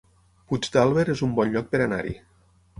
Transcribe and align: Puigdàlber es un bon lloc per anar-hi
Puigdàlber 0.53 1.05
es 1.15 1.23
un 1.29 1.37
bon 1.41 1.53
lloc 1.53 1.71
per 1.77 1.85
anar-hi 1.89 2.19